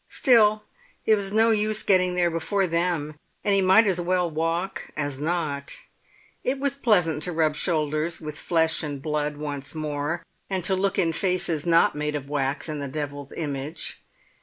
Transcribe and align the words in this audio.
Still 0.09 0.63
it 1.05 1.13
was 1.13 1.31
no 1.31 1.51
use 1.51 1.83
getting 1.83 2.15
there 2.15 2.31
before 2.31 2.65
them, 2.65 3.13
and 3.43 3.53
he 3.53 3.61
might 3.61 3.85
as 3.85 4.01
well 4.01 4.27
walk 4.31 4.89
as 4.97 5.19
not; 5.19 5.77
it 6.43 6.57
was 6.57 6.75
pleasant 6.75 7.21
to 7.21 7.31
rub 7.31 7.55
shoulders 7.55 8.19
with 8.19 8.39
flesh 8.39 8.81
and 8.81 8.99
blood 8.99 9.37
once 9.37 9.75
more, 9.75 10.23
and 10.49 10.63
to 10.65 10.73
look 10.73 10.97
in 10.97 11.13
faces 11.13 11.67
not 11.67 11.93
made 11.93 12.15
of 12.15 12.27
wax 12.27 12.67
in 12.67 12.79
the 12.79 12.87
devil's 12.87 13.31
image. 13.33 14.01